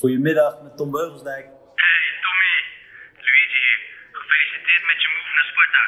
[0.00, 1.44] Tom Beugelsdijk.
[1.84, 2.52] Hey Tommy,
[3.24, 3.78] Luigi hier.
[4.12, 5.82] Gefeliciteerd met je move naar Sparta.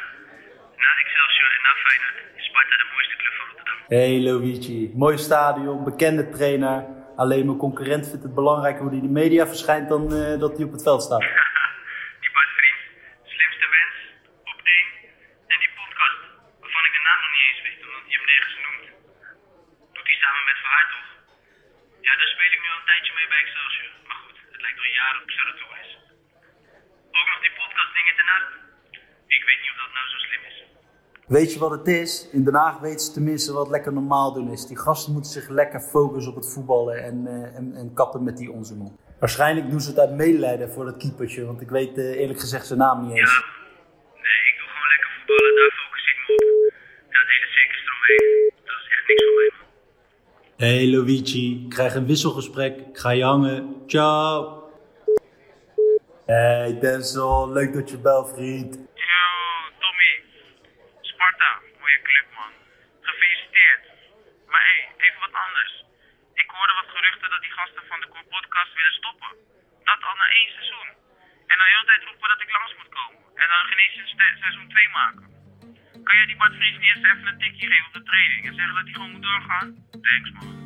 [0.83, 3.79] Na Excelsior en na Feyenoord is Sparta de mooiste club van Rotterdam.
[3.97, 6.77] Hey Luigi, mooi stadion, bekende trainer.
[7.17, 10.53] Alleen mijn concurrent vindt het belangrijker hoe hij in de media verschijnt dan eh, dat
[10.57, 11.25] hij op het veld staat.
[12.23, 12.81] Die Bart Vriend,
[13.35, 13.95] slimste mens,
[14.53, 14.87] op één.
[15.53, 16.21] En die podcast,
[16.63, 18.87] waarvan ik de naam nog niet eens weet, omdat hij hem nergens noemt.
[19.95, 21.09] Doet hij samen met Verhaar toch?
[22.07, 23.82] Ja, daar speel ik nu al een tijdje mee bij Excelsior.
[24.83, 25.91] Al jaren op Zeratour is.
[27.19, 28.53] Ook nog die podcast dingen ernaast.
[29.37, 30.57] Ik weet niet of dat nou zo slim is.
[31.37, 32.29] Weet je wat het is?
[32.33, 34.67] In Den Haag weten ze tenminste wat lekker normaal doen is.
[34.67, 38.37] Die gasten moeten zich lekker focussen op het voetballen en, eh, en, en kappen met
[38.37, 38.99] die onzin.
[39.21, 42.67] Waarschijnlijk doen ze het uit medelijden voor dat keepertje, want ik weet eh, eerlijk gezegd
[42.67, 43.31] zijn naam niet eens.
[43.31, 43.45] Ja,
[44.27, 46.73] nee, ik wil gewoon lekker voetballen, daar focus ik me op.
[47.13, 49.69] En dat hele circus eromheen, dat is echt niks voor mij, man.
[50.57, 52.77] Hey Luigi, ik krijg een wisselgesprek.
[52.77, 53.83] Ik ga je hangen.
[53.87, 54.62] Ciao.
[56.27, 58.73] Hey Denzel, leuk dat je belt, vriend.
[59.11, 59.25] Yo,
[59.83, 60.13] Tommy.
[61.11, 62.53] Sparta, mooie club, man.
[63.09, 63.83] Gefeliciteerd.
[64.51, 65.73] Maar hé, hey, even wat anders.
[66.43, 69.31] Ik hoorde wat geruchten dat die gasten van de Podcast willen stoppen.
[69.89, 70.89] Dat al na één seizoen.
[71.51, 73.21] En dan de hele tijd roepen dat ik langs moet komen.
[73.41, 75.27] En dan geen eens een ste- seizoen 2 maken.
[76.07, 78.55] Kan jij die Bart Vries niet eens even een tikje geven op de training en
[78.59, 79.69] zeggen dat hij gewoon moet doorgaan?
[80.07, 80.62] Thanks, man.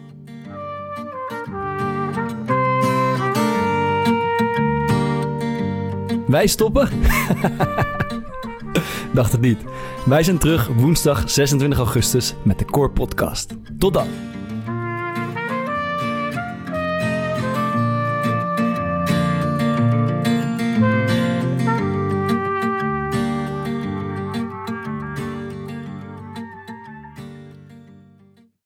[6.26, 6.88] Wij stoppen?
[9.12, 9.58] Dacht het niet.
[10.06, 13.54] Wij zijn terug woensdag 26 augustus met de Core Podcast.
[13.78, 14.06] Tot dan.